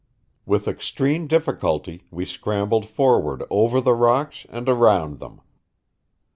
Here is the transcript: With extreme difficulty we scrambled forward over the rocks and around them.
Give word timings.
With 0.47 0.67
extreme 0.67 1.27
difficulty 1.27 2.07
we 2.09 2.25
scrambled 2.25 2.87
forward 2.87 3.43
over 3.51 3.79
the 3.79 3.93
rocks 3.93 4.47
and 4.49 4.67
around 4.67 5.19
them. 5.19 5.41